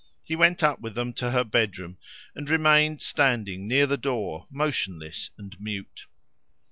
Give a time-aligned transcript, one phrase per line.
[0.23, 1.99] He went up with them to her bedroom,
[2.33, 6.07] and remained standing near the door, motionless and mute.